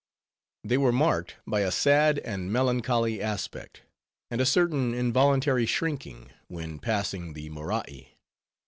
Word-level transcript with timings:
They 0.63 0.79
were 0.79 0.91
marked 0.91 1.35
by 1.45 1.59
a 1.59 1.69
sad 1.69 2.17
and 2.17 2.51
melancholy 2.51 3.21
aspect, 3.21 3.83
and 4.31 4.41
a 4.41 4.47
certain 4.47 4.95
involuntary 4.95 5.67
shrinking, 5.67 6.31
when 6.47 6.79
passing 6.79 7.33
the 7.33 7.49
Morai. 7.49 8.17